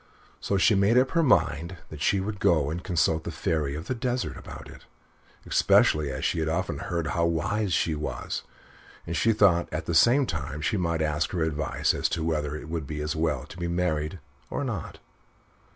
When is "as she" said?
6.09-6.39